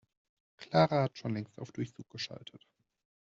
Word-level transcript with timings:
Clara 0.57 1.03
hat 1.03 1.19
schon 1.19 1.35
längst 1.35 1.59
auf 1.59 1.71
Durchzug 1.71 2.09
geschaltet. 2.09 2.65